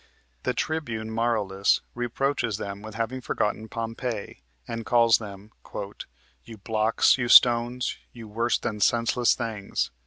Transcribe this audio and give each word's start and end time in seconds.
The 0.41 0.55
Tribune 0.55 1.11
Marullus 1.11 1.81
reproaches 1.93 2.57
them 2.57 2.81
with 2.81 2.95
having 2.95 3.21
forgotten 3.21 3.69
Pompey, 3.69 4.41
and 4.67 4.83
calls 4.83 5.19
them 5.19 5.51
"You 6.43 6.57
blocks, 6.57 7.19
you 7.19 7.27
stones, 7.27 7.97
you 8.11 8.27
worse 8.27 8.57
than 8.57 8.79
senseless 8.79 9.35
things." 9.35 9.91